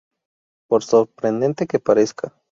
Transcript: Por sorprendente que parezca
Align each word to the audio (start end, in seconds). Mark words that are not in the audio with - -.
Por 0.67 0.83
sorprendente 0.83 1.67
que 1.67 1.77
parezca 1.77 2.33